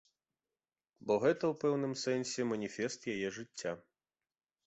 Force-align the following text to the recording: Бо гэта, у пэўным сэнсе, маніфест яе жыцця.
Бо 1.09 1.17
гэта, 1.23 1.43
у 1.51 1.57
пэўным 1.65 1.93
сэнсе, 2.05 2.47
маніфест 2.53 3.05
яе 3.13 3.27
жыцця. 3.39 3.71